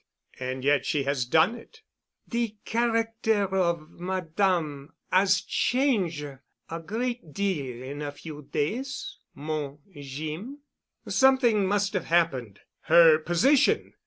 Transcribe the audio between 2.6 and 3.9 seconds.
character of